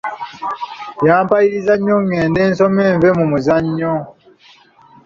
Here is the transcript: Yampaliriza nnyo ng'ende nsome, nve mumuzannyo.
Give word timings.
Yampaliriza 1.05 1.73
nnyo 1.77 1.95
ng'ende 2.03 2.41
nsome, 2.51 2.85
nve 2.95 3.09
mumuzannyo. 3.17 3.93